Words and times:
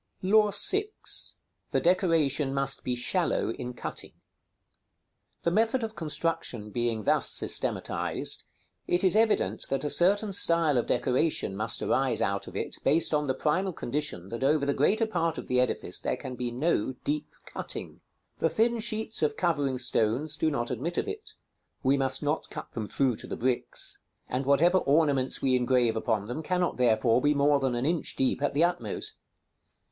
§XXXVII. 0.29 0.35
LAW 0.35 0.49
VI. 0.81 0.89
The 1.69 1.79
decoration 1.79 2.55
must 2.55 2.83
be 2.83 2.95
shallow 2.95 3.51
in 3.51 3.75
cutting. 3.75 4.13
The 5.43 5.51
method 5.51 5.83
of 5.83 5.95
construction 5.95 6.71
being 6.71 7.03
thus 7.03 7.29
systematized, 7.29 8.45
it 8.87 9.03
is 9.03 9.15
evident 9.15 9.67
that 9.69 9.83
a 9.83 9.91
certain 9.91 10.31
style 10.31 10.79
of 10.79 10.87
decoration 10.87 11.55
must 11.55 11.83
arise 11.83 12.19
out 12.19 12.47
of 12.47 12.55
it, 12.55 12.77
based 12.83 13.13
on 13.13 13.25
the 13.25 13.35
primal 13.35 13.73
condition 13.73 14.29
that 14.29 14.43
over 14.43 14.65
the 14.65 14.73
greater 14.73 15.05
part 15.05 15.37
of 15.37 15.47
the 15.47 15.59
edifice 15.59 15.99
there 15.99 16.17
can 16.17 16.33
be 16.33 16.49
no 16.49 16.93
deep 17.03 17.35
cutting. 17.45 18.01
The 18.39 18.49
thin 18.49 18.79
sheets 18.79 19.21
of 19.21 19.37
covering 19.37 19.77
stones 19.77 20.35
do 20.35 20.49
not 20.49 20.71
admit 20.71 20.97
of 20.97 21.07
it; 21.07 21.35
we 21.83 21.95
must 21.95 22.23
not 22.23 22.49
cut 22.49 22.71
them 22.71 22.87
through 22.87 23.17
to 23.17 23.27
the 23.27 23.37
bricks; 23.37 24.01
and 24.27 24.47
whatever 24.47 24.79
ornaments 24.79 25.43
we 25.43 25.55
engrave 25.55 25.95
upon 25.95 26.25
them 26.25 26.41
cannot, 26.41 26.77
therefore, 26.77 27.21
be 27.21 27.35
more 27.35 27.59
than 27.59 27.75
an 27.75 27.85
inch 27.85 28.15
deep 28.15 28.41
at 28.41 28.55
the 28.55 28.63
utmost. 28.63 29.13